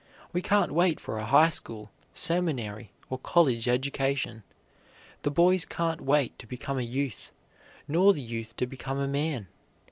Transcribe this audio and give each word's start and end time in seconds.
We 0.33 0.41
can't 0.41 0.71
wait 0.71 0.99
for 0.99 1.19
a 1.19 1.25
high 1.25 1.49
school, 1.49 1.91
seminary, 2.11 2.89
or 3.11 3.19
college 3.19 3.67
education. 3.67 4.41
The 5.21 5.29
boy 5.29 5.59
can't 5.59 6.01
wait 6.01 6.39
to 6.39 6.47
become 6.47 6.79
a 6.79 6.81
youth, 6.81 7.31
nor 7.87 8.11
the 8.11 8.21
youth 8.23 8.57
to 8.57 8.65
become 8.65 8.97
a 8.97 9.07
man. 9.07 9.47